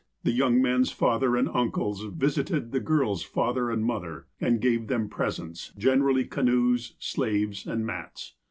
74 0.23 0.23
THE 0.23 0.31
APOSTLE 0.31 0.47
OF 0.47 0.49
ALASKA 0.49 0.67
young 0.67 0.73
man's 0.73 0.91
father 0.91 1.37
and 1.37 1.49
uncles 1.53 2.03
visited 2.05 2.71
the 2.71 2.79
girl's 2.79 3.21
father 3.23 3.69
and 3.69 3.85
mother, 3.85 4.25
and 4.39 4.59
gave 4.59 4.87
them 4.87 5.09
presents, 5.09 5.73
generally 5.77 6.25
canoes, 6.25 6.95
slaves, 6.97 7.67
and 7.67 7.85
mats. 7.85 8.33